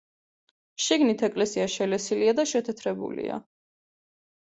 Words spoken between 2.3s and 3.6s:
და შეთეთრებულია.